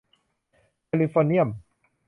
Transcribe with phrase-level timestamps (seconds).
[0.85, 1.47] แคลิฟอร์เนียม